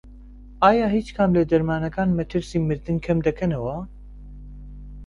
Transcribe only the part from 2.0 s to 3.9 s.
مەترسی مردن کەمدەکەنەوە؟